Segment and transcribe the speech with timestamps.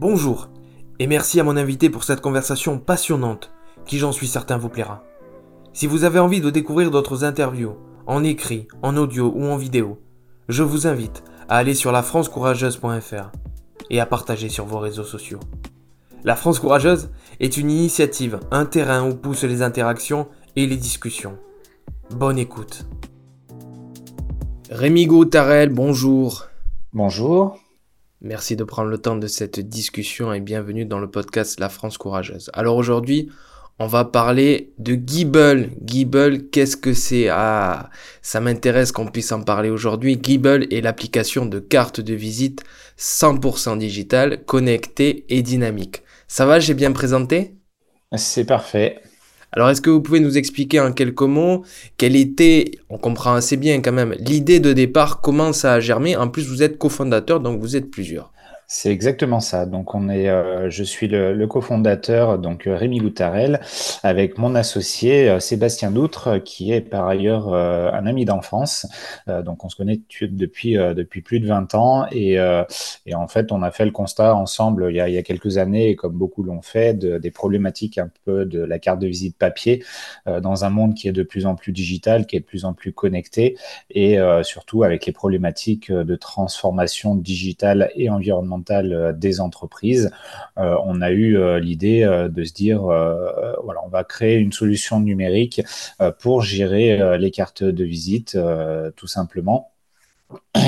[0.00, 0.48] Bonjour,
[1.00, 3.50] et merci à mon invité pour cette conversation passionnante
[3.84, 5.02] qui j'en suis certain vous plaira.
[5.72, 7.74] Si vous avez envie de découvrir d'autres interviews,
[8.06, 9.98] en écrit, en audio ou en vidéo,
[10.48, 13.32] je vous invite à aller sur lafrancecourageuse.fr
[13.90, 15.40] et à partager sur vos réseaux sociaux.
[16.22, 17.10] La France Courageuse
[17.40, 21.38] est une initiative, un terrain où poussent les interactions et les discussions.
[22.10, 22.86] Bonne écoute.
[24.70, 26.46] Rémi Goutarel, bonjour.
[26.92, 27.58] Bonjour.
[28.20, 31.98] Merci de prendre le temps de cette discussion et bienvenue dans le podcast La France
[31.98, 32.50] Courageuse.
[32.52, 33.30] Alors aujourd'hui,
[33.78, 35.70] on va parler de Gibble.
[35.84, 37.28] Gibble, qu'est-ce que c'est?
[37.28, 40.18] Ah, ça m'intéresse qu'on puisse en parler aujourd'hui.
[40.20, 42.64] Gibble est l'application de carte de visite
[42.98, 46.02] 100% digitale, connectée et dynamique.
[46.26, 47.54] Ça va, j'ai bien présenté?
[48.16, 49.00] C'est parfait.
[49.52, 51.64] Alors, est-ce que vous pouvez nous expliquer en quelques mots
[51.96, 56.16] quelle était, on comprend assez bien quand même, l'idée de départ, comment ça a germé?
[56.16, 58.32] En plus, vous êtes cofondateur, donc vous êtes plusieurs.
[58.70, 59.64] C'est exactement ça.
[59.64, 63.60] Donc, on est, euh, je suis le, cofondateur, donc euh, Rémi Goutarel,
[64.02, 68.86] avec mon associé euh, Sébastien Doutre, qui est par ailleurs un ami d'enfance.
[69.26, 72.34] donc, on se connaît depuis depuis plus de 20 ans et,
[73.06, 75.22] et, en fait, on a fait le constat ensemble il y a, il y a
[75.22, 79.06] quelques années, comme beaucoup l'ont fait, de, des problématiques un peu de la carte de
[79.06, 79.82] visite papier
[80.26, 82.74] dans un monde qui est de plus en plus digital, qui est de plus en
[82.74, 83.56] plus connecté
[83.90, 90.10] et surtout avec les problématiques de transformation digitale et environnementale euh, des entreprises,
[90.58, 95.00] euh, on a eu euh, l'idée de se dire, voilà, on va créer une solution
[95.00, 95.62] numérique
[96.20, 98.38] pour gérer les cartes de visite,
[98.96, 99.72] tout simplement.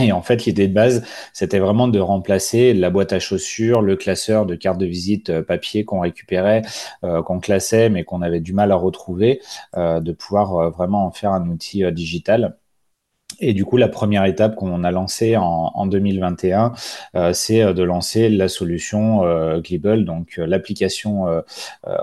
[0.02, 3.96] Et en fait, l'idée de base, c'était vraiment de remplacer la boîte à chaussures, le
[3.96, 6.62] classeur de cartes de visite papier qu'on récupérait,
[7.02, 9.40] qu'on classait, mais qu'on avait du mal à retrouver,
[9.76, 12.56] de pouvoir vraiment en faire un outil digital.
[13.40, 16.72] Et du coup, la première étape qu'on a lancée en, 2021,
[17.16, 19.60] euh, c'est euh, de lancer la solution euh,
[19.96, 21.26] donc euh, l'application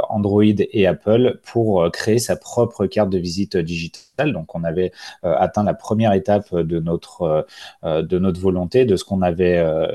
[0.09, 4.91] Android et Apple pour créer sa propre carte de visite digitale donc on avait
[5.23, 7.41] euh, atteint la première étape de notre, euh,
[7.83, 9.37] euh, de notre volonté, de ce qu'on avait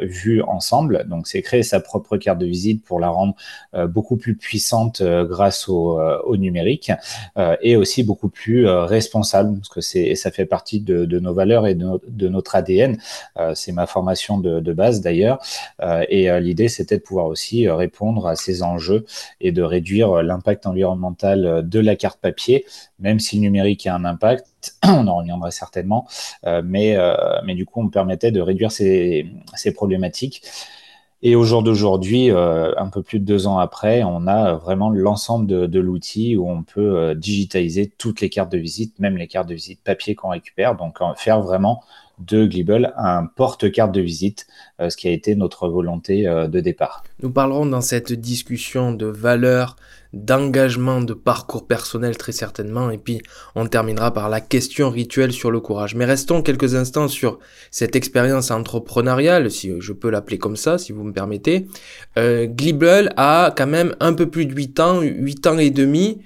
[0.03, 1.07] vu ensemble.
[1.09, 3.35] Donc c'est créer sa propre carte de visite pour la rendre
[3.89, 6.93] beaucoup plus puissante grâce au, au numérique
[7.61, 11.67] et aussi beaucoup plus responsable, parce que c'est, ça fait partie de, de, nos valeurs
[11.67, 12.99] et de, notre ADN.
[13.55, 15.39] c'est ma formation de, base d'ailleurs.
[16.09, 19.05] et l'idée, c'était de pouvoir aussi répondre à ces enjeux
[19.41, 22.65] et de réduire l'impact environnemental de la carte papier,
[22.99, 26.07] même si le numérique a un impact, on en reviendrait certainement,
[26.47, 30.43] euh, mais, euh, mais du coup, on permettait de réduire ces, ces problématiques.
[31.23, 34.91] Et au jour d'aujourd'hui, euh, un peu plus de deux ans après, on a vraiment
[34.91, 39.29] l'ensemble de, de l'outil où on peut digitaliser toutes les cartes de visite, même les
[39.29, 40.75] cartes de visite papier qu'on récupère.
[40.75, 41.83] Donc, faire vraiment
[42.27, 44.47] de Glibble un porte-carte de visite,
[44.81, 47.05] ce qui a été notre volonté de départ.
[47.23, 49.77] Nous parlerons dans cette discussion de valeur,
[50.13, 53.23] d'engagement, de parcours personnel très certainement, et puis
[53.55, 55.95] on terminera par la question rituelle sur le courage.
[55.95, 57.39] Mais restons quelques instants sur
[57.71, 61.67] cette expérience entrepreneuriale, si je peux l'appeler comme ça, si vous me permettez.
[62.19, 62.47] Euh,
[63.17, 66.21] a quand même un peu plus de 8 ans, 8 ans et demi.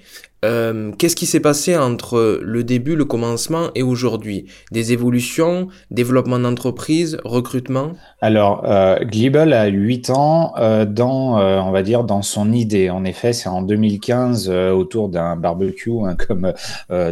[0.45, 4.45] Euh, qu'est-ce qui s'est passé entre le début, le commencement et aujourd'hui?
[4.71, 7.93] Des évolutions, développement d'entreprise, recrutement?
[8.21, 12.89] Alors, euh, a 8 ans euh, dans, euh, on va dire, dans son idée.
[12.91, 16.53] En effet, c'est en 2015, autour d'un barbecue, hein, comme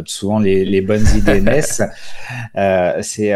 [0.04, 1.82] souvent les, les, bonnes idées naissent.
[3.02, 3.32] c'est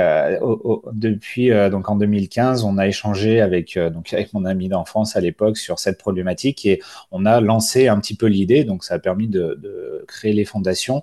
[0.93, 5.57] depuis donc en 2015, on a échangé avec donc avec mon ami d'enfance à l'époque
[5.57, 6.81] sur cette problématique et
[7.11, 8.65] on a lancé un petit peu l'idée.
[8.65, 11.03] Donc, ça a permis de, de créer les fondations.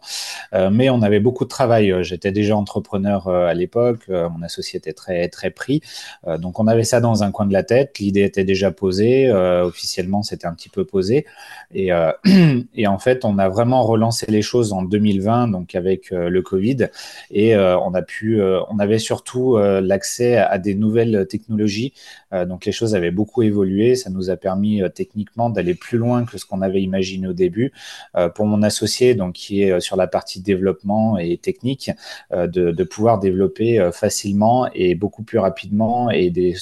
[0.53, 1.93] Euh, mais on avait beaucoup de travail.
[2.01, 4.01] J'étais déjà entrepreneur euh, à l'époque.
[4.09, 5.81] Euh, mon associé était très, très pris.
[6.39, 7.99] donc, on avait ça dans un coin de la tête.
[7.99, 9.31] L'idée était déjà posée.
[9.31, 11.25] officiellement, c'était un petit peu posé.
[11.73, 11.89] Et,
[12.75, 16.87] et, en fait, on a vraiment relancé les choses en 2020, donc avec le Covid.
[17.31, 21.93] Et on a pu, on avait surtout l'accès à des nouvelles technologies.
[22.31, 23.95] donc, les choses avaient beaucoup évolué.
[23.95, 27.71] Ça nous a permis techniquement d'aller plus loin que ce qu'on avait imaginé au début.
[28.35, 31.91] pour mon associé, donc qui est euh, sur la partie développement et technique,
[32.31, 36.55] euh, de, pouvoir développer euh, facilement et beaucoup plus rapidement et des,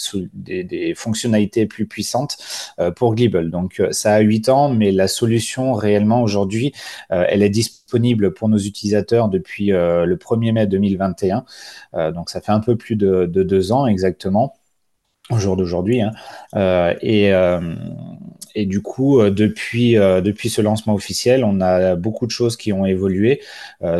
[0.95, 2.37] fonctionnalités plus puissantes
[2.95, 3.51] pour Glibble.
[3.51, 6.73] Donc ça a 8 ans, mais la solution réellement aujourd'hui,
[7.09, 11.45] elle est disponible pour nos utilisateurs depuis le 1er mai 2021.
[12.13, 14.55] donc ça fait un peu plus de, deux ans exactement
[15.29, 16.01] au jour d'aujourd'hui.
[16.01, 16.11] Hein.
[17.01, 17.31] et,
[18.55, 22.85] et du coup, depuis, depuis ce lancement officiel, on a beaucoup de choses qui ont
[22.85, 23.41] évolué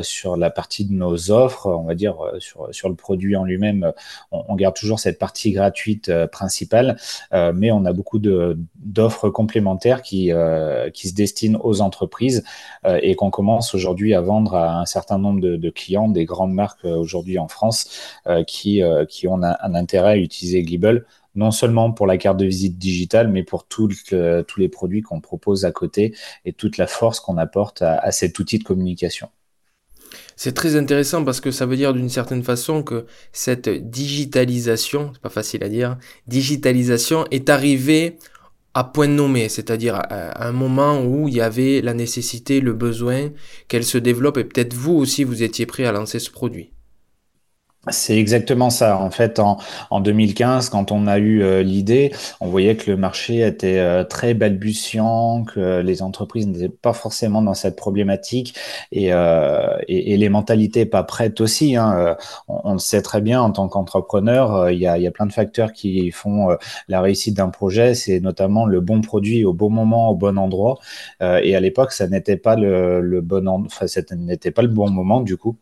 [0.01, 3.91] sur la partie de nos offres, on va dire sur, sur le produit en lui-même.
[4.31, 6.97] On, on, garde toujours cette partie gratuite principale,
[7.31, 10.31] mais on a beaucoup d'offres complémentaires qui,
[10.93, 12.43] qui se destinent aux entreprises
[12.85, 16.53] et qu'on commence aujourd'hui à vendre à un certain nombre de, de clients, des grandes
[16.53, 18.17] marques aujourd'hui en France,
[18.47, 21.05] qui, qui ont un, un intérêt à utiliser Glibble
[21.35, 23.89] non seulement pour la carte de visite digitale, mais pour tous
[24.57, 26.15] les produits qu'on propose à côté
[26.45, 29.29] et toute la force qu'on apporte à, cet outil de communication.
[30.37, 35.21] C'est très intéressant parce que ça veut dire d'une certaine façon que cette digitalisation, c'est
[35.21, 35.97] pas facile à dire,
[36.27, 38.17] digitalisation est arrivée
[38.73, 43.29] à point nommé, c'est-à-dire à un moment où il y avait la nécessité, le besoin
[43.69, 46.74] qu'elle se développe et peut-être vous aussi vous étiez prêt à lancer ce produit.
[47.89, 48.97] C'est exactement ça.
[48.97, 49.57] En fait, en,
[49.91, 52.11] en 2015, quand on a eu euh, l'idée,
[52.41, 57.43] on voyait que le marché était euh, très balbutiant, que les entreprises n'étaient pas forcément
[57.43, 58.55] dans cette problématique
[58.91, 61.75] et, euh, et, et, les mentalités pas prêtes aussi.
[61.75, 62.17] Hein.
[62.47, 65.27] On, on, le sait très bien en tant qu'entrepreneur, il y, a, y, a, plein
[65.27, 67.93] de facteurs qui font la réussite d'un projet.
[67.93, 70.79] C'est notamment le bon produit au bon moment, au bon endroit.
[71.21, 74.89] et à l'époque, ça n'était pas le, le bon, enfin, ça n'était pas le bon
[74.89, 75.57] moment du coup.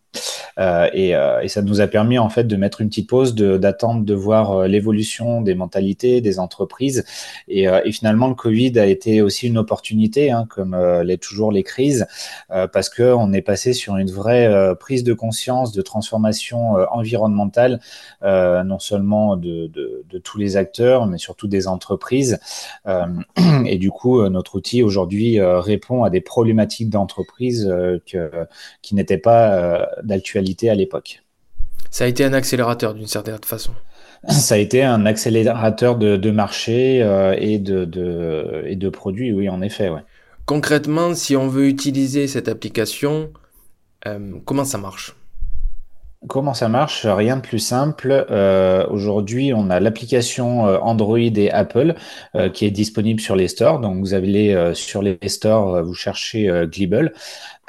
[0.59, 3.33] Euh, et, euh, et, ça nous a permis en fait de mettre une petite pause,
[3.35, 7.05] d'attendre de, voir euh, l'évolution des mentalités, des entreprises.
[7.47, 12.05] Et, finalement, le Covid a été aussi une opportunité, hein, comme l'est toujours les crises,
[12.49, 17.79] parce que on est passé sur une vraie prise de conscience, de transformation environnementale,
[18.21, 22.39] non seulement de, de, de, tous les acteurs, mais surtout des entreprises.
[23.65, 27.71] et du coup, notre outil aujourd'hui répond à des problématiques d'entreprise
[28.81, 31.23] qui n'étaient pas d'actualité à l'époque.
[31.91, 33.71] Ça a été un accélérateur d'une certaine façon.
[34.29, 39.61] Ça a été un accélérateur de, marché euh, et, de, et de produits, oui, en
[39.61, 39.89] effet.
[39.89, 40.01] Ouais.
[40.45, 43.31] Concrètement, si on veut utiliser cette application,
[44.07, 45.15] euh, comment ça marche?
[46.27, 47.05] Comment ça marche?
[47.05, 48.25] Rien de plus simple.
[48.31, 51.95] Euh, aujourd'hui, on a l'application Android et Apple
[52.53, 53.81] qui est disponible sur les stores.
[53.81, 57.11] Donc, vous allez sur les stores, vous cherchez Glibble.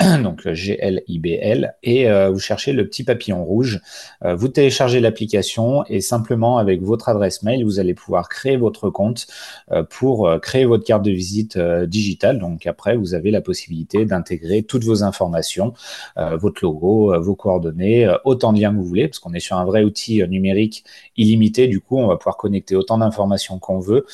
[0.22, 3.80] donc G-L-I-B-L, et euh, vous cherchez le petit papillon rouge.
[4.24, 8.90] Euh, vous téléchargez l'application et simplement avec votre adresse mail, vous allez pouvoir créer votre
[8.90, 9.28] compte
[9.70, 12.40] euh, pour créer votre carte de visite digitale.
[12.40, 15.74] Donc après, vous avez la possibilité d'intégrer toutes vos informations,
[16.16, 19.64] votre logo, vos coordonnées, autant de liens que vous voulez, parce qu'on est sur un
[19.64, 20.84] vrai outil numérique
[21.16, 21.68] illimité.
[21.68, 24.06] Du coup, on va pouvoir connecter autant d'informations qu'on veut,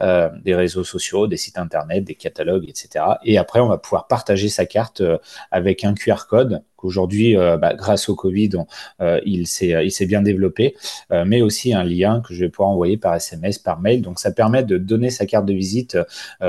[0.00, 3.04] des réseaux sociaux, des sites internet, des catalogues, etc.
[3.24, 5.02] Et après, on va pouvoir partager sa carte
[5.50, 8.50] avec un QR code qu'aujourd'hui, euh, bah, grâce au Covid,
[9.00, 10.76] euh, il s'est bien développé,
[11.10, 14.02] euh, mais aussi un lien que je vais pouvoir envoyer par SMS, par mail.
[14.02, 15.98] Donc ça permet de donner sa carte de visite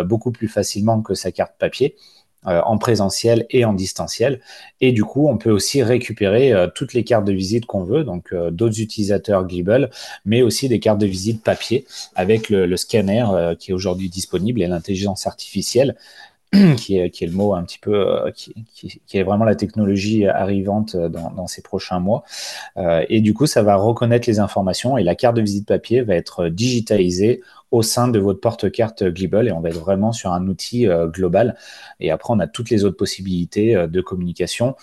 [0.06, 1.96] beaucoup plus facilement que sa carte papier.
[2.44, 4.40] en présentiel et en distanciel.
[4.80, 8.34] Et du coup, on peut aussi récupérer toutes les cartes de visite qu'on veut, donc
[8.52, 9.90] d'autres utilisateurs Glibble,
[10.24, 11.86] mais aussi des cartes de visite papier
[12.16, 13.26] avec le scanner
[13.60, 15.98] qui est aujourd'hui disponible et l'intelligence artificielle
[16.78, 19.56] qui est, qui est le mot un petit peu, euh, qui, qui, est vraiment la
[19.56, 22.24] technologie arrivante dans, dans ces prochains mois.
[22.78, 26.02] Euh, et du coup, ça va reconnaître les informations et la carte de visite papier
[26.02, 27.42] va être digitalisée
[27.72, 31.08] au sein de votre porte-carte Glibble et on va être vraiment sur un outil euh,
[31.08, 31.58] global.
[32.00, 34.76] Et après, on a toutes les autres possibilités de communication.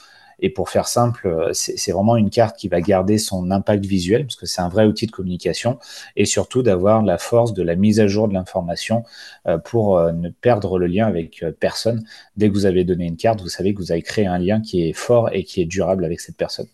[0.45, 4.27] Et pour faire simple, euh, c'est vraiment une carte qui va garder son impact visuel,
[4.27, 5.79] parce que c'est un vrai outil de communication,
[6.17, 9.05] et surtout d'avoir la force de la mise à jour de l'information
[9.47, 12.05] euh, pour euh, ne perdre le lien avec personne.
[12.37, 14.61] Dès que vous avez donné une carte, vous savez que vous avez créé un lien
[14.61, 16.67] qui est fort et qui est durable avec cette personne.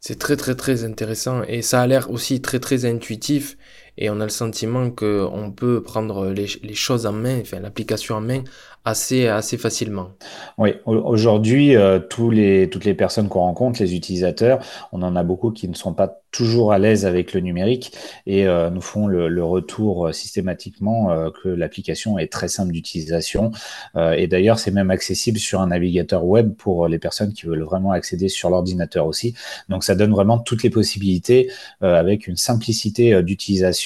[0.00, 3.56] C'est très très très intéressant et ça a l'air aussi très très intuitif
[3.98, 8.20] et on a le sentiment qu'on peut prendre les, choses en main, enfin l'application en
[8.20, 8.42] main
[8.84, 10.10] assez, assez facilement.
[10.58, 14.58] Oui, aujourd'hui, euh, les, toutes les personnes qu'on rencontre, les utilisateurs,
[14.92, 17.92] on en a beaucoup qui ne sont pas toujours à l'aise avec le numérique
[18.26, 23.52] et euh, nous font le, retour euh, systématiquement euh, que l'application est très simple d'utilisation.
[24.16, 27.92] Et d'ailleurs, c'est même accessible sur un navigateur web pour les personnes qui veulent vraiment
[27.92, 29.34] accéder sur l'ordinateur aussi.
[29.68, 33.83] Donc, ça donne vraiment toutes les possibilités avec une simplicité d'utilisation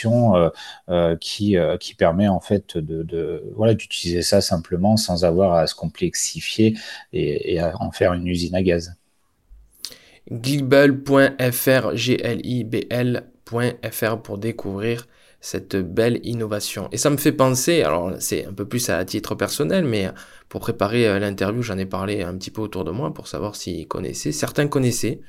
[1.21, 6.76] qui, qui permet en fait de, voilà d'utiliser ça simplement sans avoir à se complexifier
[7.12, 8.95] et, à en faire une usine à gaz.
[10.31, 13.23] Glibble.fr, G-L-I-B-L.fr
[14.23, 15.07] pour découvrir
[15.40, 16.88] cette belle innovation.
[16.93, 20.09] Et ça me fait penser, alors c'est un peu plus à titre personnel, mais
[20.49, 23.55] pour préparer euh, l'interview, j'en ai parlé un petit peu autour de moi pour savoir
[23.55, 24.33] s'ils connaissaient.
[24.33, 25.21] Certains connaissaient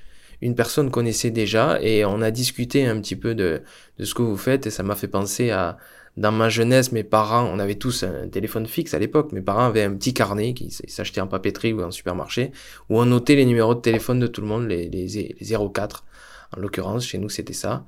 [0.42, 3.62] une personne connaissait déjà et on a discuté un petit peu de,
[3.98, 5.78] de ce que vous faites et ça m'a fait penser à
[6.18, 9.32] dans ma jeunesse, mes parents, on avait tous un téléphone fixe à l'époque.
[9.32, 12.52] Mes parents avaient un petit carnet qui s'achetait en papeterie ou en supermarché
[12.90, 15.08] où on notait les numéros de téléphone de tout le monde, les, les,
[15.40, 16.04] les 04.
[16.58, 17.86] En l'occurrence, chez nous, c'était ça.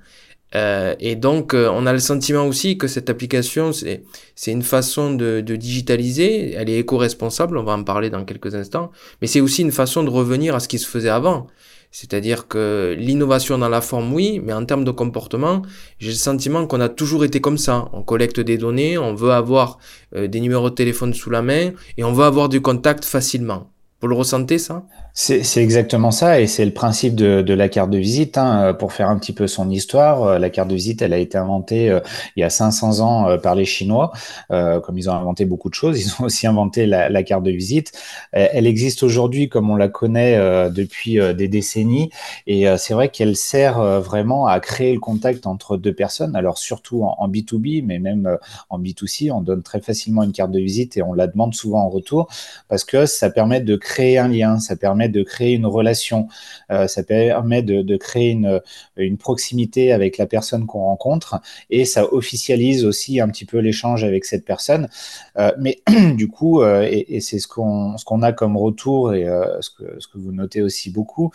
[0.56, 4.04] Euh, et donc, euh, on a le sentiment aussi que cette application, c'est,
[4.48, 6.54] une façon de, de digitaliser.
[6.54, 8.92] Elle est éco-responsable, on va en parler dans quelques instants.
[9.22, 11.48] Mais c'est aussi une façon de revenir à ce qui se faisait avant.
[11.92, 15.62] C'est-à-dire que l'innovation dans la forme, oui, mais en termes de comportement,
[16.00, 17.90] j'ai le sentiment qu'on a toujours été comme ça.
[17.92, 19.78] On collecte des données, on veut avoir
[20.16, 23.70] euh, des numéros de téléphone sous la main et on veut avoir du contact facilement.
[24.00, 24.86] Vous le ressentez, ça?
[25.14, 28.38] C'est exactement ça, et c'est le principe de, la carte de visite.
[28.38, 28.74] Hein.
[28.74, 31.38] Pour faire un petit peu son histoire, euh, la carte de visite, elle a été
[31.38, 32.00] inventée euh,
[32.38, 34.14] il y a 500 ans euh, par les Chinois.
[34.50, 37.52] comme ils ont inventé beaucoup de choses, ils ont aussi inventé la, la carte de
[37.52, 37.92] visite.
[38.32, 40.38] elle existe aujourd'hui comme on la connaît
[40.70, 42.10] depuis des décennies,
[42.48, 46.36] et c'est vrai qu'elle sert vraiment à créer le contact entre deux personnes.
[46.36, 48.38] Alors surtout en, en, B2B, mais même
[48.70, 51.82] en B2C, on donne très facilement une carte de visite et on la demande souvent
[51.82, 52.28] en retour
[52.68, 56.28] parce que ça permet de créer un lien, ça permet de créer une relation,
[56.72, 58.62] euh, ça permet de, créer une,
[58.98, 64.04] une, proximité avec la personne qu'on rencontre et ça officialise aussi un petit peu l'échange
[64.04, 64.90] avec cette personne.
[65.38, 65.82] Euh, mais
[66.16, 69.26] du coup, euh, et, c'est ce qu'on ce qu'on a comme retour et
[69.60, 71.32] ce, que, ce que vous notez aussi beaucoup,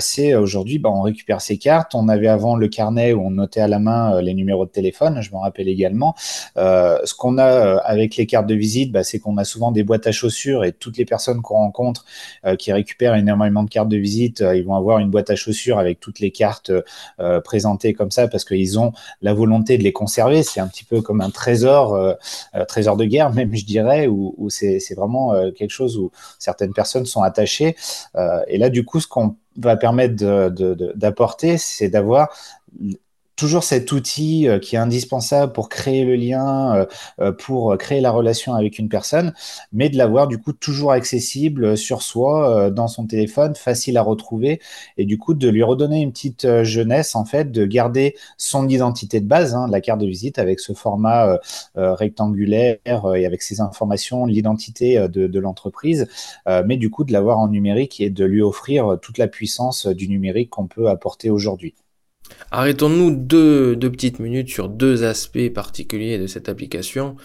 [0.00, 1.94] c'est aujourd'hui, bah, on récupère ces cartes.
[1.94, 5.22] On avait avant le carnet où on notait à la main les numéros de téléphone,
[5.22, 6.14] je m'en rappelle également.
[6.56, 10.06] ce qu'on a avec les cartes de visite, bah, c'est qu'on a souvent des boîtes
[10.06, 12.04] à chaussures et toutes les personnes qu'on rencontre
[12.58, 15.78] qui récupèrent énormément de cartes de visite, euh, ils vont avoir une boîte à chaussures
[15.78, 16.72] avec toutes les cartes
[17.20, 20.42] euh, présentées comme ça parce qu'ils ont la volonté de les conserver.
[20.42, 22.14] C'est un petit peu comme un trésor, euh,
[22.68, 27.22] trésor de guerre même, je dirais, où, c'est vraiment quelque chose où certaines personnes sont
[27.22, 27.76] attachées.
[28.48, 30.16] et là, du coup, ce qu'on va permettre
[30.94, 32.30] d'apporter, c'est d'avoir
[33.36, 36.86] toujours cet outil euh, qui est indispensable pour créer le lien, euh,
[37.20, 39.32] euh, pour créer la relation avec une personne,
[39.72, 44.60] mais de l'avoir du coup toujours accessible sur soi, dans son téléphone, facile à retrouver,
[44.96, 49.20] et du coup de lui redonner une petite jeunesse en fait, de garder son identité
[49.20, 51.38] de base, hein, la carte de visite avec ce format
[51.74, 56.06] rectangulaire et avec ces informations, l'identité de, de l'entreprise,
[56.46, 60.08] mais du coup de l'avoir en numérique et de lui offrir toute la puissance du
[60.08, 61.74] numérique qu'on peut apporter aujourd'hui.
[62.50, 67.16] Arrêtons-nous deux, petites minutes sur deux aspects particuliers de cette application,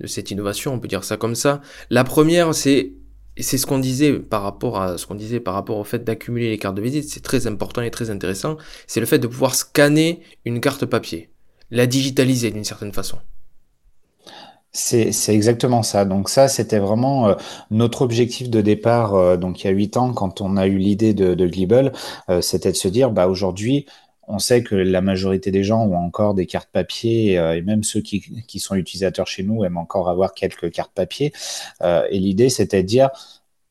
[0.00, 1.60] de cette innovation, on peut dire ça comme ça.
[1.90, 2.92] La première, c'est
[3.38, 6.50] c'est ce qu'on disait par rapport à ce qu'on disait par rapport au fait d'accumuler
[6.50, 9.54] les cartes de visite, c'est très important et très intéressant, c'est le fait de pouvoir
[9.54, 11.30] scanner une carte papier,
[11.70, 13.18] la digitaliser d'une certaine façon.
[14.72, 16.04] C'est exactement ça.
[16.04, 17.34] Donc ça, c'était vraiment euh,
[17.72, 19.14] notre objectif de départ.
[19.14, 21.50] Euh, donc il y a huit ans, quand on a eu l'idée de, de
[22.28, 23.86] euh, c'était de se dire, bah aujourd'hui,
[24.30, 27.82] on sait que la majorité des gens ont encore des cartes papier euh, et même
[27.82, 28.22] ceux qui,
[28.58, 31.32] sont utilisateurs chez nous aiment encore avoir quelques cartes papier.
[31.82, 33.10] Euh, et l'idée, c'était de dire,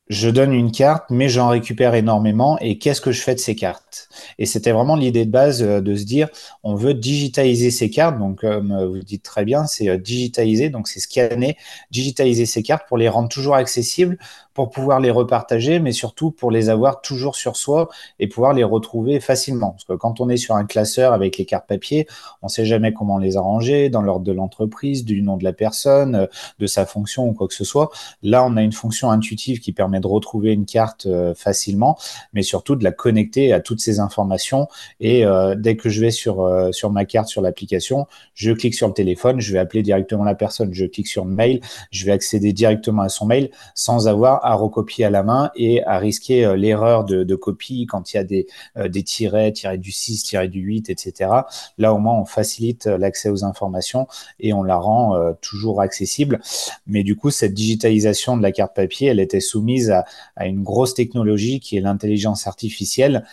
[0.09, 2.57] je donne une carte, mais j'en récupère énormément.
[2.59, 4.09] Et qu'est-ce que je fais de ces cartes?
[4.39, 6.27] Et c'était vraiment l'idée de base euh, de se dire,
[6.63, 8.17] on veut digitaliser ces cartes.
[8.17, 11.57] Donc, comme vous dites très bien, c'est digitaliser, donc c'est scanner,
[11.91, 14.17] digitaliser ces cartes pour les rendre toujours accessibles
[14.59, 17.87] pour pouvoir les repartager, mais surtout pour les avoir toujours sur soi
[18.19, 19.71] et pouvoir les retrouver facilement.
[19.71, 22.07] Parce que quand on est sur un classeur avec les cartes papier,
[22.41, 25.53] on ne sait jamais comment les arranger dans l'ordre de l'entreprise, du nom de la
[25.53, 26.27] personne,
[26.59, 27.89] de sa fonction ou quoi que ce soit.
[28.21, 31.97] Là, on a une fonction intuitive qui permet de retrouver une carte euh, facilement,
[32.33, 34.67] mais surtout de la connecter à toutes ces informations.
[34.99, 38.75] Et euh, dès que je vais sur, euh, sur ma carte, sur l'application, je clique
[38.75, 41.61] sur le téléphone, je vais appeler directement la personne, je clique sur mail,
[41.91, 45.83] je vais accéder directement à son mail sans avoir à recopier à la main et
[45.83, 49.77] à risquer euh, l'erreur de, copie quand il y a des, euh, des tirets, tirets
[49.77, 51.29] du 6, tirets du 8, etc.
[51.77, 54.07] Là, au moins, on facilite euh, l'accès aux informations
[54.39, 56.41] et on la rend toujours accessible.
[56.87, 60.93] Mais du coup, cette digitalisation de la carte papier, elle était soumise à, une grosse
[60.93, 63.25] technologie qui est l'intelligence artificielle,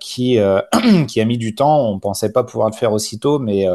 [0.00, 0.38] qui,
[1.08, 1.88] qui a mis du temps.
[1.90, 3.66] On ne pensait pas pouvoir le faire aussitôt, mais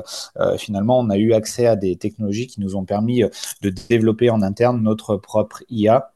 [0.57, 3.23] finalement, on a eu accès à des technologies qui nous ont permis
[3.61, 6.12] de développer en interne notre propre IA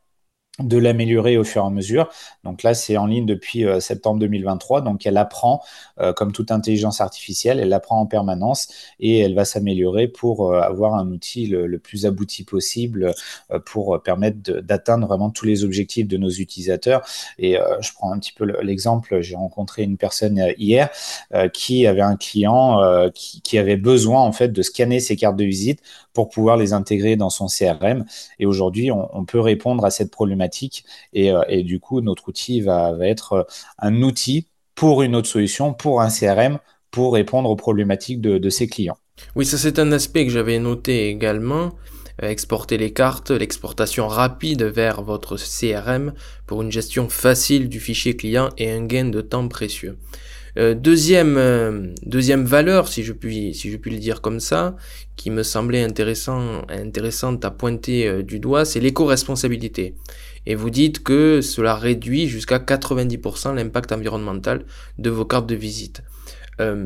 [0.59, 2.09] de l'améliorer au fur et à mesure.
[2.43, 4.81] Donc là, c'est en ligne depuis euh, septembre 2023.
[4.81, 5.61] Donc elle apprend,
[5.99, 8.67] euh, comme toute intelligence artificielle, elle apprend en permanence
[8.99, 13.13] et elle va s'améliorer pour euh, avoir un outil le, plus abouti possible
[13.65, 17.05] pour permettre d'atteindre vraiment tous les objectifs de nos utilisateurs.
[17.37, 20.89] Et je prends un petit peu l'exemple, j'ai rencontré une personne hier
[21.53, 22.81] qui avait un client
[23.13, 25.81] qui, qui avait besoin en fait de scanner ses cartes de visite
[26.17, 28.03] pour pouvoir les intégrer dans son CRM.
[28.39, 30.46] Et aujourd'hui, on, peut répondre à cette problématique.
[31.13, 33.43] Et, euh, et, du coup, notre outil va, être euh,
[33.79, 36.59] un outil pour une autre solution, pour un CRM,
[36.91, 38.97] pour répondre aux problématiques de, ses clients.
[39.35, 41.71] Oui, ça c'est un aspect que j'avais noté également.
[42.23, 46.13] Euh, exporter les cartes, l'exportation rapide vers votre CRM
[46.45, 49.97] pour une gestion facile du fichier client et un gain de temps précieux.
[50.75, 54.75] Deuxième, deuxième valeur, si je puis, si je puis le dire comme ça,
[55.15, 59.93] qui me semblait intéressant, intéressante à pointer du doigt, c'est l'éco-responsabilité.
[60.47, 64.65] Et vous dites que cela réduit jusqu'à 90% l'impact environnemental
[64.97, 66.01] de vos cartes de visite.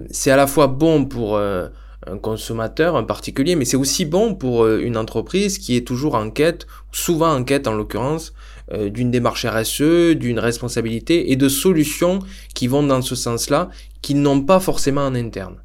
[0.10, 1.40] c'est à la fois bon pour
[2.08, 6.16] un consommateur, un particulier, mais c'est aussi bon pour euh, une entreprise qui est toujours
[6.16, 8.34] en quête, souvent en quête en l'occurrence,
[8.72, 12.20] euh, d'une démarche RSE, d'une responsabilité et de solutions
[12.56, 13.70] qui vont dans ce sens-là,
[14.02, 15.58] qu'ils n'ont pas forcément en interne.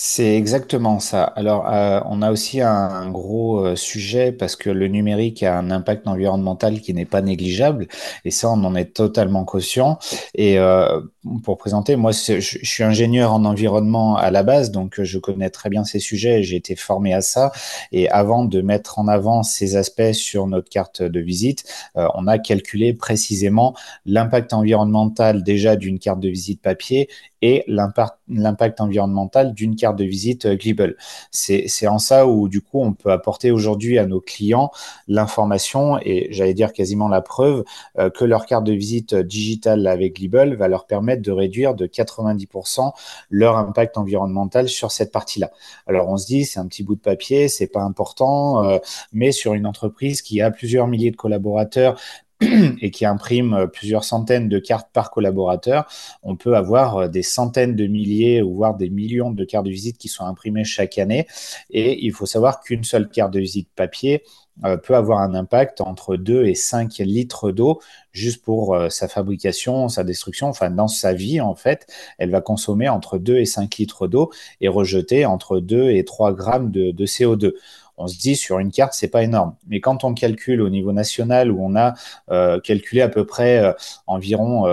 [0.00, 1.24] C'est exactement ça.
[1.24, 5.72] Alors, euh, on a aussi un, gros euh, sujet parce que le numérique a un
[5.72, 7.88] impact environnemental qui n'est pas négligeable,
[8.24, 9.98] et ça, on en est totalement conscient.
[10.36, 11.00] Et euh,
[11.42, 15.50] pour présenter, moi, je, je, suis ingénieur en environnement à la base, donc je connais
[15.50, 16.44] très bien ces sujets.
[16.44, 17.50] J'ai été formé à ça.
[17.90, 21.64] Et avant de mettre en avant ces aspects sur notre carte de visite,
[21.96, 23.74] on a calculé précisément
[24.06, 27.08] l'impact environnemental déjà d'une carte de visite papier
[27.42, 30.96] et l'impact environnemental d'une carte de visite euh, Glibble.
[31.30, 34.70] C'est en ça où, du coup, on peut apporter aujourd'hui à nos clients
[35.06, 37.64] l'information et j'allais dire quasiment la preuve
[37.98, 41.86] euh, que leur carte de visite digitale avec Glibble va leur permettre de réduire de
[41.86, 42.92] 90%
[43.30, 45.50] leur impact environnemental sur cette partie-là.
[45.86, 48.78] Alors, on se dit, c'est un petit bout de papier, c'est pas important, euh,
[49.12, 51.98] mais sur une entreprise qui a plusieurs milliers de collaborateurs,
[52.80, 55.88] et qui imprime euh, plusieurs centaines de cartes par collaborateur,
[56.22, 59.70] on peut avoir euh, des centaines de milliers ou voire des millions de cartes de
[59.70, 61.26] visite qui sont imprimées chaque année.
[61.70, 64.22] Et il faut savoir qu'une seule carte de visite papier
[64.64, 67.80] euh, peut avoir un impact entre 2 et 5 litres d'eau
[68.12, 71.86] juste pour sa fabrication, sa destruction, enfin dans sa vie en fait,
[72.18, 74.30] elle va consommer entre 2 et 5 litres d'eau
[74.60, 77.54] et rejeter entre 2 et 3 grammes de, de CO2
[77.98, 79.54] on se dit sur une carte, c'est pas énorme.
[79.66, 81.94] Mais quand on calcule au niveau national, où on a
[82.30, 83.72] euh, calculé à peu près euh,
[84.06, 84.66] environ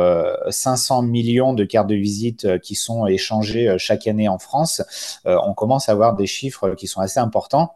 [0.50, 4.82] 500 euh, millions de cartes de visite qui sont échangées chaque année en France,
[5.26, 7.76] on commence à avoir des chiffres qui sont assez importants.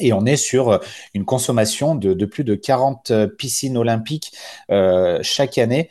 [0.00, 0.80] Et on est sur
[1.14, 4.32] une consommation de, de plus de 40 piscines olympiques
[5.22, 5.88] chaque année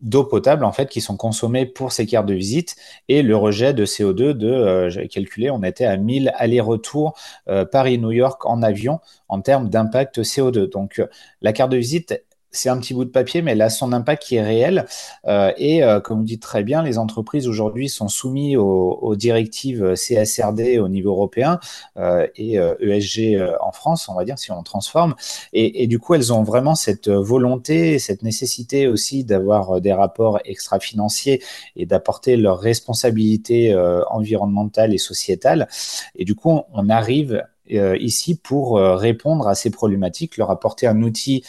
[0.00, 2.76] d'eau potable en fait qui sont consommées pour ces cartes de visite
[3.08, 7.14] et le rejet de CO2 de euh, j'avais calculé on était à 1000 allers-retours
[7.48, 11.06] euh, Paris-New York en avion en termes d'impact CO2 donc euh,
[11.42, 14.36] la carte de visite c'est un petit bout de papier, mais a son impact qui
[14.36, 14.86] est réel.
[15.26, 19.94] Euh, et euh, comme vous dites très bien, les entreprises aujourd'hui sont soumises aux, directives
[19.94, 21.58] CSRD au niveau européen
[21.96, 25.14] euh, et ESG e en France, on va dire, si on transforme.
[25.52, 31.42] Et, du coup, elles ont vraiment cette volonté, cette nécessité aussi d'avoir des rapports extra-financiers
[31.76, 33.74] et d'apporter leurs responsabilités
[34.10, 35.68] environnementales et sociétales.
[36.14, 41.44] Et du coup, on arrive ici pour répondre à ces problématiques, leur apporter un outil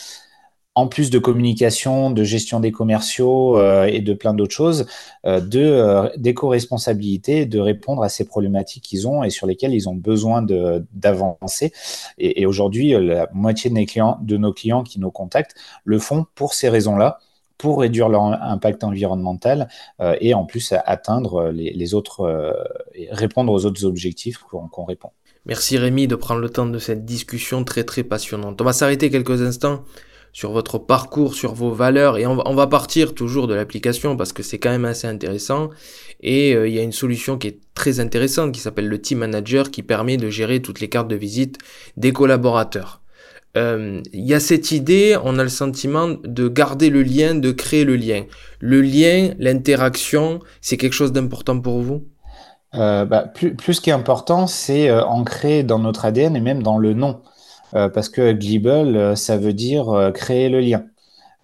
[0.75, 4.85] en plus de communication, de gestion des commerciaux euh, et de plein d'autres choses,
[5.25, 9.89] euh, de euh, d'éco-responsabilité, de répondre à ces problématiques qu'ils ont et sur lesquelles ils
[9.89, 11.73] ont besoin d'avancer.
[12.17, 17.19] Et, aujourd'hui, la moitié de, nos clients, qui nous contactent le font pour ces raisons-là
[17.57, 19.67] pour réduire leur impact environnemental
[20.21, 22.55] et en plus atteindre les, autres
[23.11, 25.09] répondre aux autres objectifs qu'on répond.
[25.45, 28.61] Merci Rémi de prendre le temps de cette discussion très très passionnante.
[28.61, 29.83] On va s'arrêter quelques instants
[30.33, 34.43] sur votre parcours, sur vos valeurs, et on va, partir toujours de l'application parce que
[34.43, 35.69] c'est quand même assez intéressant.
[36.21, 39.19] Et euh, il y a une solution qui est très intéressante qui s'appelle le Team
[39.19, 41.57] Manager qui permet de gérer toutes les cartes de visite
[41.97, 43.01] des collaborateurs.
[43.57, 47.51] Euh, il y a cette idée, on a le sentiment de garder le lien, de
[47.51, 48.25] créer le lien.
[48.59, 52.05] Le lien, l'interaction, c'est quelque chose d'important pour vous?
[52.75, 56.61] Euh, bah, plus, plus ce qui est important, c'est ancré dans notre ADN et même
[56.61, 57.21] dans le nom.
[57.75, 60.85] Euh, parce que Glibble, euh, ça veut dire euh, créer le lien.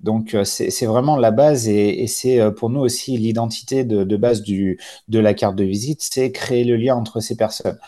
[0.01, 5.33] Donc c'est vraiment la base et, c'est pour nous aussi l'identité de, base de la
[5.33, 7.79] carte de visite, c'est créer le lien entre ces personnes.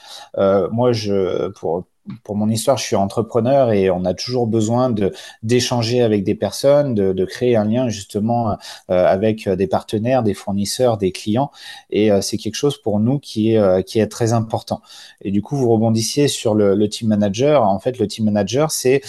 [0.71, 1.85] moi, je, pour,
[2.23, 4.93] pour mon histoire, je suis entrepreneur et on a toujours besoin
[5.43, 8.51] d'échanger avec des personnes, de, créer un lien justement
[8.89, 11.51] euh, avec des partenaires, des fournisseurs, des clients.
[11.89, 14.81] Et euh, c'est quelque chose pour nous qui est euh, très important.
[15.21, 17.63] Et du coup, vous rebondissiez sur le, team manager.
[17.63, 19.01] En fait, le team manager, c'est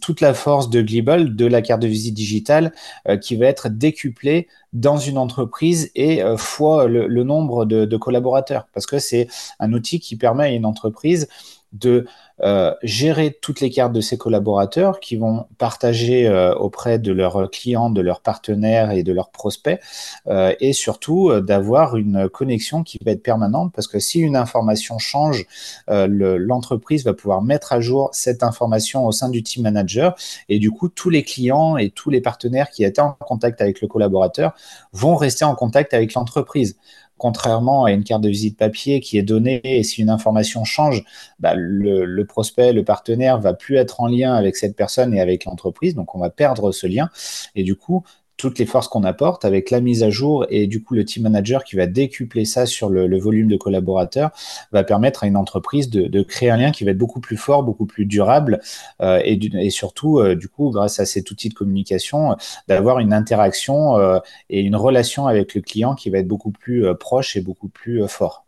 [0.00, 2.72] toute la force de Glibble, de la carte de visite digitale,
[3.20, 8.66] qui va être décuplée dans une entreprise et fois le, nombre de, collaborateurs.
[8.72, 9.28] Parce que c'est
[9.60, 11.28] un outil qui permet à une entreprise
[11.72, 12.06] de
[12.40, 17.50] euh, gérer toutes les cartes de ses collaborateurs qui vont partager euh, auprès de leurs
[17.50, 19.80] clients, de leurs partenaires et de leurs prospects,
[20.28, 24.98] euh, et surtout d'avoir une connexion qui va être permanente parce que si une information
[24.98, 25.46] change,
[25.88, 30.14] l'entreprise va pouvoir mettre à jour cette information au sein du team manager
[30.48, 33.80] et du coup tous les clients et tous les partenaires qui étaient en contact avec
[33.80, 34.54] le collaborateur
[34.92, 36.76] vont rester en contact avec l'entreprise
[37.18, 41.04] contrairement à une carte de visite papier qui est donnée et si une information change,
[41.38, 45.44] bah, le, prospect, le partenaire va plus être en lien avec cette personne et avec
[45.44, 47.10] l'entreprise, donc on va perdre ce lien.
[47.54, 48.04] Et du coup,
[48.38, 51.24] toutes les forces qu'on apporte avec la mise à jour et du coup le team
[51.24, 54.30] manager qui va décupler ça sur le, volume de collaborateurs
[54.72, 57.62] va permettre à une entreprise de, créer un lien qui va être beaucoup plus fort,
[57.62, 58.60] beaucoup plus durable
[59.02, 62.36] euh, et, surtout euh, du coup grâce à cet outil de communication
[62.68, 64.20] d'avoir une interaction euh,
[64.50, 68.06] et une relation avec le client qui va être beaucoup plus proche et beaucoup plus
[68.06, 68.47] fort.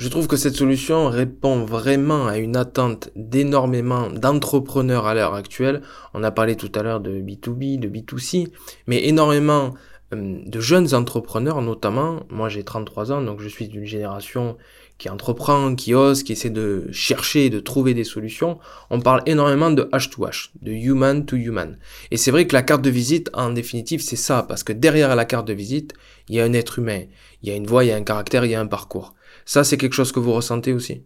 [0.00, 5.82] Je trouve que cette solution répond vraiment à une attente d'énormément d'entrepreneurs à l'heure actuelle.
[6.14, 8.48] On a parlé tout à l'heure de B2B, de B2C,
[8.86, 9.74] mais énormément
[10.14, 12.22] euh, de jeunes entrepreneurs notamment.
[12.30, 14.56] Moi j'ai 33 ans, donc je suis d'une génération
[14.96, 18.58] qui entreprend, qui ose, qui essaie de chercher, de trouver des solutions.
[18.88, 21.76] On parle énormément de H2H, de human to human.
[22.10, 25.14] Et c'est vrai que la carte de visite, en définitive, c'est ça, parce que derrière
[25.14, 25.92] la carte de visite,
[26.30, 27.02] il y a un être humain,
[27.42, 29.14] il y a une voix, il y a un caractère, il y a un parcours.
[29.44, 31.04] Ça, c'est quelque chose que vous ressentez aussi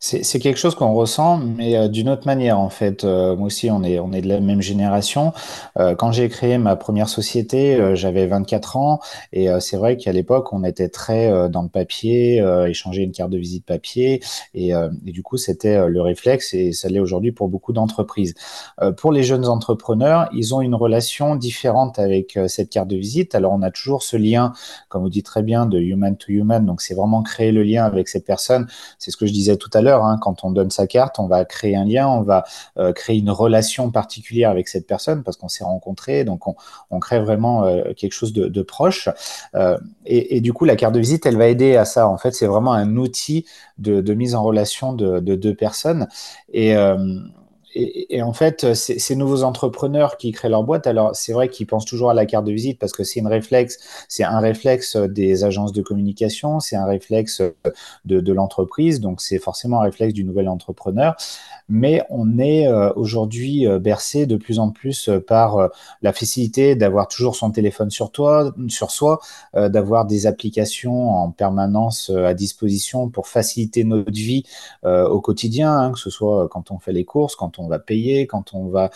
[0.00, 3.02] c'est quelque chose qu'on ressent, mais euh, d'une autre manière en fait.
[3.02, 5.32] Euh, moi aussi, on est, de la même génération.
[5.78, 9.00] Euh, quand j'ai créé ma première société, j'avais 24 ans
[9.32, 13.38] et c'est vrai qu'à l'époque, on était très dans le papier, échanger une carte de
[13.38, 14.20] visite papier
[14.54, 18.34] et, et du coup, c'était le réflexe et ça l'est aujourd'hui pour beaucoup d'entreprises.
[18.96, 23.34] pour les jeunes entrepreneurs, ils ont une relation différente avec cette carte de visite.
[23.34, 24.52] Alors, on a toujours ce lien,
[24.88, 26.64] comme vous dites très bien, de human to human.
[26.64, 28.66] Donc, c'est vraiment créer le lien avec cette personne.
[28.98, 30.18] C'est ce que je disais tout à l'heure Hein.
[30.20, 32.44] quand on donne sa carte, on va créer un lien, on va
[32.78, 37.20] euh, créer une relation particulière avec cette personne parce qu'on s'est rencontré, donc on, crée
[37.20, 39.08] vraiment euh, quelque chose de, proche.
[39.54, 42.08] Euh, et, du coup, la carte de visite, elle va aider à ça.
[42.08, 43.46] En fait, c'est vraiment un outil
[43.78, 46.08] de, mise en relation de, deux personnes.
[46.52, 46.74] Et,
[47.74, 51.84] et, en fait, ces nouveaux entrepreneurs qui créent leur boîte, alors c'est vrai qu'ils pensent
[51.84, 53.78] toujours à la carte de visite parce que c'est une réflexe,
[54.08, 57.42] c'est un réflexe des agences de communication, c'est un réflexe
[58.04, 61.14] de, de l'entreprise, donc c'est forcément un réflexe du nouvel entrepreneur.
[61.68, 65.68] Mais on est euh, aujourd'hui euh, bercé de plus en plus euh, par
[66.00, 69.20] la facilité d'avoir toujours son téléphone sur toi, sur soi,
[69.54, 74.44] d'avoir des applications en permanence à disposition pour faciliter notre vie
[74.84, 78.26] au quotidien, hein, que ce soit quand on fait les courses, quand on va payer,
[78.26, 78.90] quand on va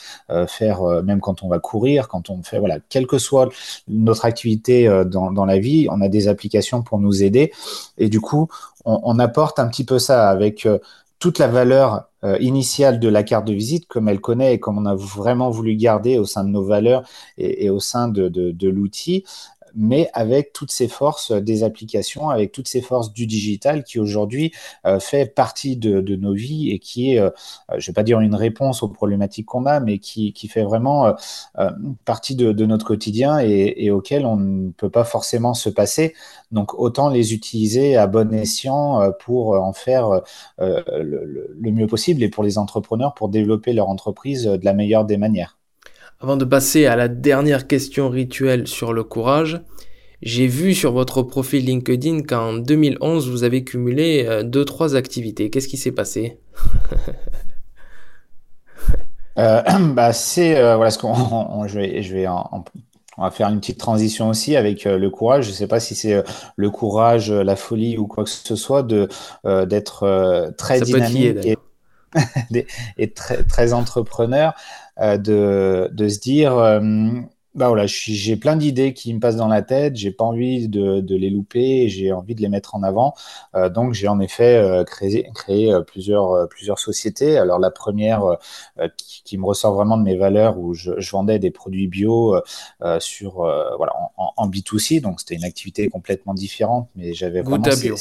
[0.47, 3.49] faire, même quand on va courir, quand on fait, voilà, quelle que soit
[3.89, 7.53] notre activité dans, dans la vie, on a des applications pour nous aider.
[7.99, 8.49] Et du coup,
[8.85, 10.67] on, on apporte un petit peu ça avec
[11.23, 14.77] toute la valeur euh, initiale de la carte de visite, comme elle connaît et comme
[14.77, 17.05] on a vraiment voulu garder au sein de nos valeurs
[17.39, 19.25] et, au sein de l'outil,
[19.75, 24.53] mais avec toutes ces forces des applications, avec toutes ces forces du digital qui aujourd'hui
[24.87, 27.31] euh, fait partie de, nos vies et qui est, euh,
[27.71, 31.15] je ne vais pas dire une réponse aux problématiques qu'on a, mais qui, fait vraiment
[31.59, 31.71] euh,
[32.05, 36.15] partie de, notre quotidien et, auquel on ne peut pas forcément se passer.
[36.51, 40.21] Donc autant les utiliser à bon escient pour en faire
[40.59, 45.17] le mieux possible et pour les entrepreneurs pour développer leur entreprise de la meilleure des
[45.17, 45.62] manières.
[46.23, 49.61] Avant de passer à la dernière question rituelle sur le courage,
[50.23, 55.51] j'ai vu sur votre profil LinkedIn qu'en 2011, vous avez cumulé 2-3 euh, activités.
[55.51, 56.39] Qu'est-ce qui s'est passé?
[59.39, 59.63] Euh,
[59.95, 62.65] bah c'est euh, voilà ce qu'on je vais je vais on
[63.17, 65.47] va faire une petite transition aussi avec le courage.
[65.47, 66.23] Je ne sais pas si c'est
[66.57, 69.09] le courage, la folie ou quoi que ce soit de
[69.65, 71.57] d'être très dynamique et,
[72.99, 74.55] et, très, très entrepreneur.
[75.01, 76.81] Euh, de, de, se dire euh,
[77.55, 81.01] bah voilà, j'ai plein d'idées qui me passent dans la tête, j'ai pas envie de,
[81.01, 83.15] de les louper, j'ai envie de les mettre en avant.
[83.55, 87.37] Euh, donc j'ai en effet euh, créé, créé euh, plusieurs, plusieurs sociétés.
[87.37, 88.39] Alors la première
[88.97, 92.37] qui, qui, me ressort vraiment de mes valeurs où je, je vendais des produits bio
[93.01, 93.35] sur
[93.77, 97.97] voilà en, en, B2C, donc c'était une activité complètement différente, mais j'avais vraiment bio.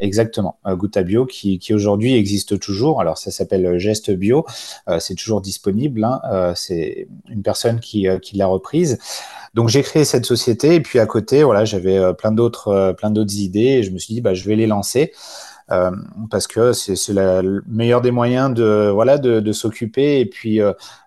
[0.00, 3.00] Exactement, Goutte à bio qui, qui aujourd'hui existe toujours.
[3.00, 4.46] Alors ça s'appelle Geste Bio,
[4.98, 6.04] c'est toujours disponible.
[6.04, 6.54] Hein.
[6.54, 8.98] c'est une personne qui, qui l'a reprise.
[9.54, 13.10] Donc j'ai créé cette société et puis à côté, j'avais euh, plein d'autres, euh, plein
[13.10, 15.12] d'autres idées et je me suis dit, bah, je vais les lancer.
[16.30, 20.60] parce que c'est le meilleur des moyens de voilà de, s'occuper et puis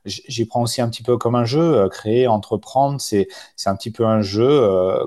[0.06, 3.30] j'y prends aussi un petit peu comme un jeu créer entreprendre c'est
[3.68, 4.52] un petit peu un jeu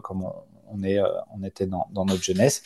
[0.03, 0.25] comme
[0.73, 2.63] on, était dans notre jeunesse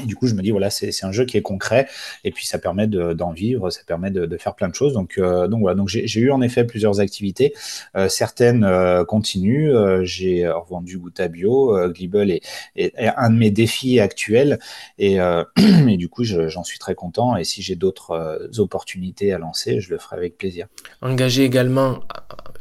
[0.00, 1.86] et du coup, je me dis, voilà, c'est un jeu qui est concret,
[2.24, 4.94] et puis ça permet d'en vivre, ça permet de, de, faire plein de choses.
[4.94, 7.52] Donc, euh, donc voilà, donc j'ai eu en effet plusieurs activités.
[7.94, 9.70] Euh, certaines euh, continuent.
[9.70, 12.42] Euh, j'ai revendu Gouta Bio, Glibble est,
[12.74, 14.58] est, un de mes défis actuels,
[14.98, 15.16] et,
[15.58, 17.36] et du coup, j'en suis très content.
[17.36, 20.68] Et si j'ai d'autres opportunités à lancer, je le ferai avec plaisir.
[21.02, 22.00] Engagé également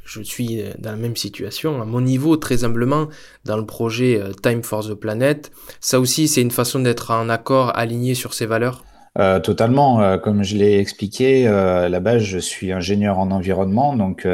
[0.06, 3.08] je suis dans la même situation, à mon niveau, très humblement,
[3.46, 5.52] dans le projet euh, Time for the Planet.
[5.80, 8.84] Ça aussi, c'est une façon d'être en accord, aligné sur ses valeurs
[9.18, 10.02] euh, totalement.
[10.02, 14.28] Euh, comme je l'ai expliqué, euh, à la base, je suis ingénieur en environnement, donc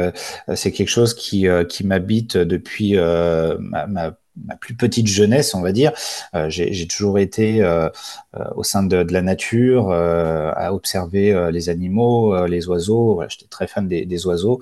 [0.54, 4.12] c'est quelque chose qui, qui m'habite depuis ma, ma
[4.46, 5.92] ma plus petite jeunesse, on va dire.
[6.34, 7.88] Euh, j'ai toujours été euh,
[8.36, 13.22] euh, au sein de, la nature, à observer les animaux, les oiseaux.
[13.28, 14.60] J'étais très fan des, oiseaux.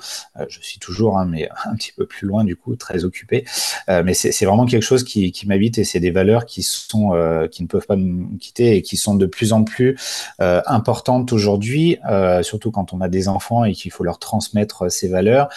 [0.49, 3.45] je suis toujours, hein, mais un petit peu plus loin du coup, très occupé.
[3.89, 7.13] mais c'est vraiment quelque chose qui, m'habite et c'est des valeurs qui sont,
[7.51, 9.97] qui ne peuvent pas me quitter et qui sont de plus en plus
[10.39, 11.99] importantes aujourd'hui,
[12.43, 15.49] surtout quand on a des enfants et qu'il faut leur transmettre ces valeurs,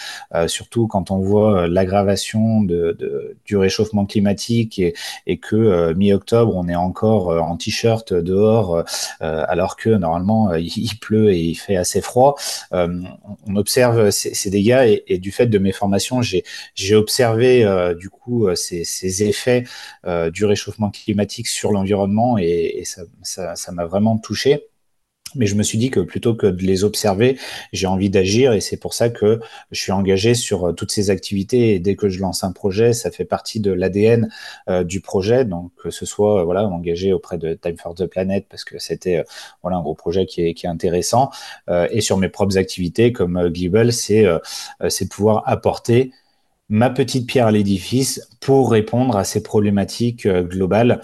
[0.48, 7.32] surtout quand on voit l'aggravation du réchauffement climatique et, que euh, mi-octobre, on est encore
[7.32, 8.84] euh, en t-shirt dehors,
[9.22, 12.36] euh, alors que normalement, il, pleut et il fait assez froid.
[12.72, 17.66] on observe ces, dégâts et, du fait de mes formations, j'ai observé
[17.98, 19.64] du coup ces, effets
[20.34, 24.70] du réchauffement climatique sur l'environnement et, et ça m'a vraiment touché.
[25.36, 27.38] Mais je me suis dit que plutôt que de les observer,
[27.74, 29.40] j'ai envie d'agir et c'est pour ça que
[29.72, 31.80] je suis engagé sur euh, toutes ces activités.
[31.80, 34.30] Dès que je lance un projet, ça fait partie de l'ADN
[34.70, 35.46] euh, du projet.
[35.46, 38.80] Donc que ce soit euh, voilà engagé auprès de Time for the Planet parce que
[38.80, 39.24] c'était
[39.64, 41.30] un gros projet qui est, intéressant.
[41.70, 44.26] et sur mes propres activités comme Glibble, c'est
[44.90, 46.12] c'est pouvoir apporter
[46.70, 51.02] ma petite pierre à l'édifice pour répondre à ces problématiques globales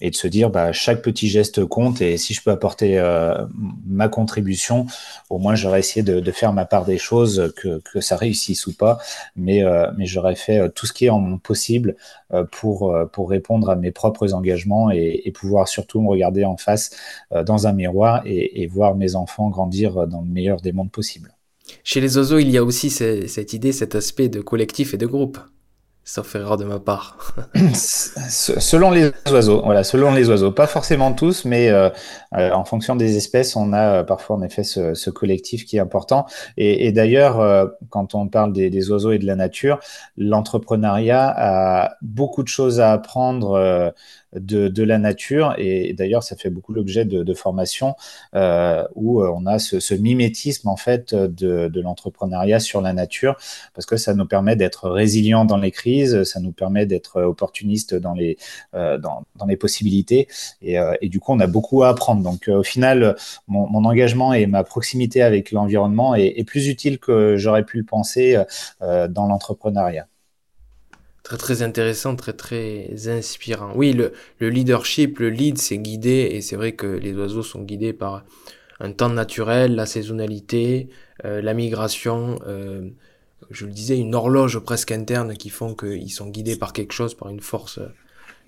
[0.00, 3.44] et de se dire bah, chaque petit geste compte et si je peux apporter euh,
[3.86, 4.86] ma contribution,
[5.30, 8.98] au moins j'aurais essayé de, faire ma part des choses, que, ça réussisse ou pas,
[9.34, 11.96] mais, euh, mais j'aurais fait euh, tout ce qui est en mon possible
[12.52, 16.90] pour, pour répondre à mes propres engagements et, et pouvoir surtout me regarder en face
[17.46, 21.34] dans un miroir et, et, voir mes enfants grandir dans le meilleur des mondes possibles.
[21.84, 25.06] Chez les oiseaux, il y a aussi cette idée, cet aspect de collectif et de
[25.06, 25.38] groupe
[26.08, 27.34] sauf erreur de ma part.
[27.74, 31.90] selon les oiseaux, voilà, selon les oiseaux, pas forcément tous, mais euh,
[32.32, 35.80] euh, en fonction des espèces, on a euh, parfois en effet ce, collectif qui est
[35.80, 36.24] important.
[36.56, 39.80] Et, d'ailleurs, quand on parle des, oiseaux et de la nature,
[40.16, 43.92] l'entrepreneuriat a beaucoup de choses à apprendre
[44.34, 45.54] de, la nature.
[45.58, 47.94] Et d'ailleurs, ça fait beaucoup l'objet de, de formations
[48.34, 53.36] euh, où on a ce, mimétisme en fait de, l'entrepreneuriat sur la nature,
[53.74, 57.94] parce que ça nous permet d'être résilients dans les crises, ça nous permet d'être opportunistes
[57.94, 58.36] dans les
[58.74, 60.28] euh, dans, les possibilités.
[60.62, 62.22] Et, euh, du coup, on a beaucoup à apprendre.
[62.22, 67.36] Donc, euh, au final, mon, engagement et ma proximité avec l'environnement est, plus utile que
[67.36, 68.42] j'aurais pu le penser
[68.82, 70.06] euh, dans l'entrepreneuriat
[71.28, 73.72] très très intéressant, très très inspirant.
[73.74, 77.60] Oui, le, le leadership, le lead, c'est guidé, et c'est vrai que les oiseaux sont
[77.62, 78.24] guidés par
[78.80, 80.88] un temps naturel, la saisonnalité,
[81.26, 82.88] euh, la migration, euh,
[83.50, 87.12] je le disais, une horloge presque interne qui font qu'ils sont guidés par quelque chose,
[87.14, 87.78] par une force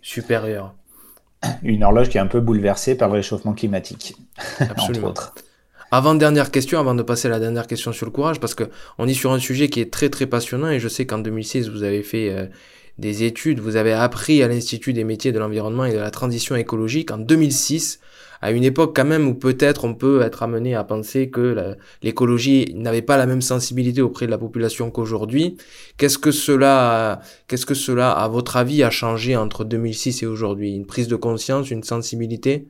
[0.00, 0.74] supérieure.
[1.62, 4.14] Une horloge qui est un peu bouleversée par le réchauffement climatique,
[4.58, 5.08] Absolument.
[5.08, 5.34] entre autres.
[5.92, 8.64] Avant dernière question, avant de passer à la dernière question sur le courage, parce que
[8.98, 11.68] on est sur un sujet qui est très très passionnant et je sais qu'en 2006
[11.68, 12.46] vous avez fait euh,
[12.98, 16.54] des études, vous avez appris à l'Institut des métiers de l'environnement et de la transition
[16.54, 17.98] écologique en 2006,
[18.40, 22.72] à une époque quand même où peut-être on peut être amené à penser que l'écologie
[22.76, 25.56] n'avait pas la même sensibilité auprès de la population qu'aujourd'hui.
[25.96, 30.74] Qu'est-ce que cela, qu'est-ce que cela, à votre avis, a changé entre 2006 et aujourd'hui?
[30.74, 32.66] Une prise de conscience, une sensibilité?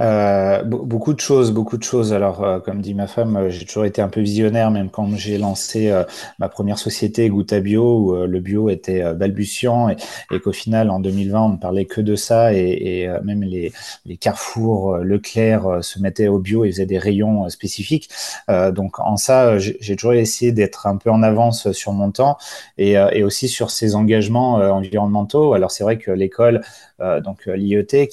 [0.00, 2.12] Euh, beaucoup de choses, beaucoup de choses.
[2.12, 5.08] Alors, euh, comme dit ma femme, euh, j'ai toujours été un peu visionnaire, même quand
[5.16, 5.92] j'ai lancé
[6.38, 11.42] ma première société, Gouta Bio, où le bio était balbutiant et, qu'au final, en 2020,
[11.42, 13.72] on ne parlait que de ça et, même les,
[14.06, 18.08] les Carrefour, Leclerc se mettaient au bio et faisaient des rayons spécifiques.
[18.48, 22.36] donc, en ça, j'ai toujours essayé d'être un peu en avance sur mon temps
[22.78, 25.54] et, aussi sur ces engagements environnementaux.
[25.54, 26.62] Alors, c'est vrai que l'école,
[26.98, 28.08] donc l'IET,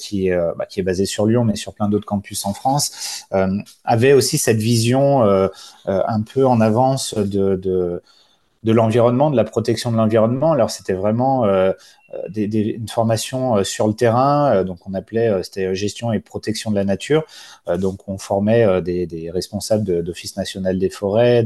[0.56, 4.12] bah, qui est basée sur Lyon, mais sur plein d'autres campus en France, euh, avait
[4.12, 5.48] aussi cette vision euh,
[5.88, 10.52] euh, un peu en avance de, de l'environnement, de la protection de l'environnement.
[10.52, 11.44] Alors c'était vraiment
[12.36, 17.24] une formation sur le terrain, donc on appelait c'était gestion et protection de la nature.
[17.78, 21.44] donc on formait des, responsables d'Office national des forêts,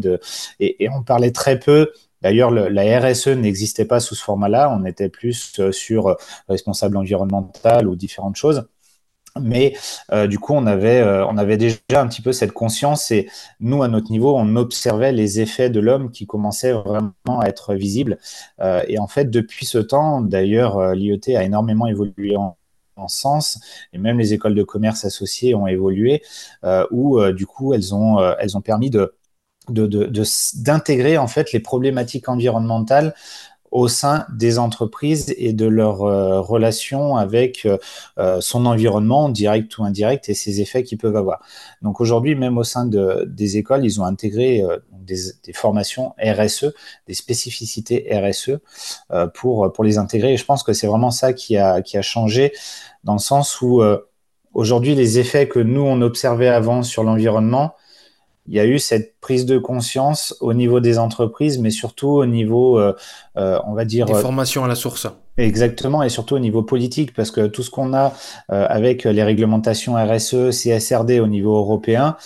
[0.61, 1.91] et, on parlait très peu
[2.23, 4.75] D'ailleurs, la RSE n'existait pas sous ce format-là.
[4.77, 6.17] On était plus sur
[6.49, 8.67] responsable environnemental ou différentes choses.
[9.41, 9.75] Mais
[10.13, 13.29] euh, du coup, on avait, euh, on avait déjà un petit peu cette conscience et
[13.61, 17.75] nous, à notre niveau, on observait les effets de l'homme qui commençaient vraiment à être
[17.75, 18.19] visibles.
[18.61, 22.57] Euh, et en fait, depuis ce temps, d'ailleurs, l'IET a énormément évolué en,
[22.97, 23.61] en sens
[23.93, 26.23] et même les écoles de commerce associées ont évolué
[26.91, 28.17] où du coup elles ont
[28.65, 28.91] permis
[29.69, 33.15] d'intégrer en fait les problématiques environnementales
[33.71, 37.79] au sein des entreprises et de leur euh, relation avec euh,
[38.19, 41.41] euh, son environnement, direct ou indirect, et ses effets qu'ils peuvent avoir.
[41.83, 46.73] Donc aujourd'hui, même au sein de, des écoles, ils ont intégré des, des, formations RSE,
[47.07, 48.59] des spécificités RSE
[49.35, 50.35] pour, pour les intégrer.
[50.35, 52.53] Et je pense que c'est vraiment ça qui a, qui a changé
[53.05, 53.83] dans le sens où
[54.55, 57.75] aujourd'hui, les effets que nous, on observait avant sur l'environnement,
[58.49, 62.27] il y a eu cette prise de conscience au niveau des entreprises, mais surtout au
[62.27, 62.95] niveau, euh,
[63.37, 64.07] euh, on va dire...
[64.07, 65.07] Des formations à la source.
[65.37, 68.15] Exactement, et surtout au niveau politique, parce que tout ce qu'on a
[68.53, 72.17] euh, avec les réglementations RSE, CSRD au niveau européen,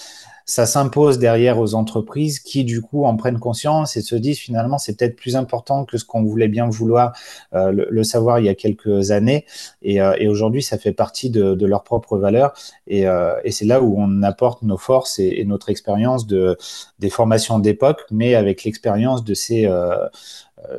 [0.50, 4.78] ça s'impose derrière aux entreprises qui, du coup, en prennent conscience et se disent finalement,
[4.78, 7.12] c'est peut-être plus important que ce qu'on voulait bien vouloir
[7.54, 9.44] euh, le, savoir il y a quelques années.
[9.82, 12.52] Et, euh, aujourd'hui, ça fait partie de, leurs propres valeurs.
[12.88, 16.58] Et, euh, et c'est là où on apporte nos forces et, et notre expérience de,
[16.98, 19.68] des formations d'époque, mais avec l'expérience de ces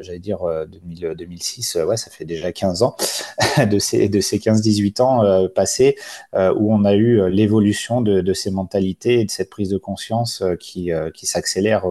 [0.01, 2.95] j'allais dire 2006, euh, euh, ouais, ça fait déjà 15 ans,
[3.69, 5.95] de ces, de ces 15-18 ans passés,
[6.33, 10.43] où on a eu l'évolution de, de, ces mentalités et de cette prise de conscience
[10.59, 11.85] qui, qui s'accélère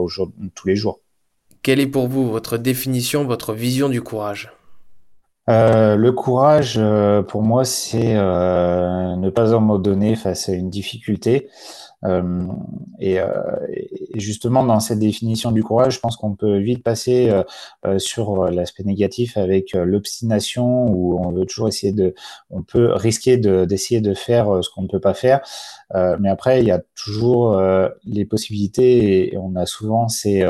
[0.54, 1.00] tous les jours.
[1.62, 4.50] Quelle est pour vous votre définition, votre vision du courage?
[5.50, 11.48] Euh, le courage, euh, pour moi, c'est euh, ne pas abandonner face à une difficulté.
[12.98, 17.30] Et, et, justement, dans cette définition du courage, je pense qu'on peut vite passer
[17.98, 22.14] sur l'aspect négatif avec l'obstination, où on veut toujours essayer de,
[22.48, 25.40] on peut risquer d'essayer de, faire ce qu'on ne peut pas faire.
[25.94, 27.60] mais après, il y a toujours
[28.04, 30.44] les possibilités, et, on a souvent ces,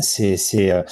[0.00, 0.82] ces, ces euh,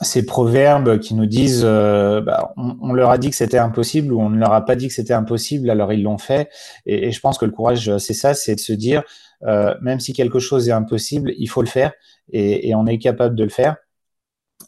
[0.00, 4.20] ces proverbes qui nous disent euh, bah, on, leur a dit que c'était impossible ou
[4.20, 6.50] on ne leur a pas dit que c'était impossible, alors ils l'ont fait.
[6.84, 9.02] Et, je pense que le courage, c'est ça, c'est de se dire,
[9.44, 11.92] euh, même si quelque chose est impossible, il faut le faire
[12.32, 13.76] et, on est capable de le faire.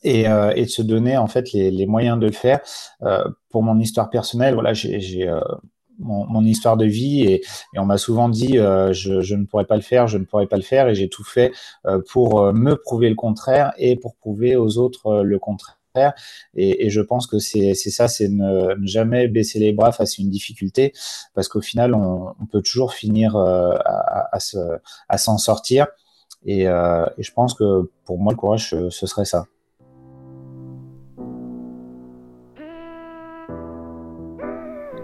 [0.02, 2.60] Et, de se donner en fait les moyens de le faire.
[3.50, 5.30] pour mon histoire personnelle, voilà, j'ai
[5.98, 7.42] mon, histoire de vie et,
[7.76, 10.56] on m'a souvent dit euh, je, ne pourrais pas le faire, je ne pourrais pas
[10.56, 11.52] le faire et j'ai tout fait
[11.86, 15.74] euh, pour euh, me prouver le contraire et pour prouver aux autres le contraire.
[16.54, 20.30] Et, je pense que c'est ça, c'est ne, jamais baisser les bras face à une
[20.30, 20.92] difficulté
[21.34, 24.30] parce qu'au final, on, peut toujours finir à,
[25.08, 25.88] à s'en sortir.
[26.46, 29.46] Et, et, je pense que pour moi, le courage, ce serait ça.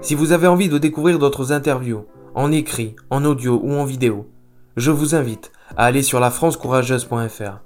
[0.04, 4.28] Si vous avez envie de découvrir d'autres interviews, en écrit, en audio ou en vidéo,
[4.76, 7.62] je vous invite à aller sur lafrancecourageuse.fr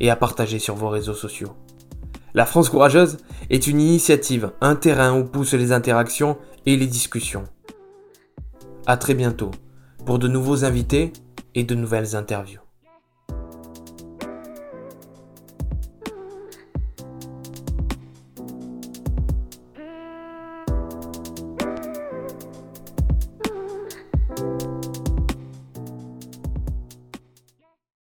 [0.00, 1.52] et à partager sur vos réseaux sociaux.
[2.34, 3.18] La France Courageuse
[3.50, 7.44] est une initiative, un terrain où poussent les interactions et les discussions.
[8.86, 9.52] À très bientôt
[10.04, 11.12] pour de nouveaux invités
[11.54, 12.65] et de nouvelles interviews.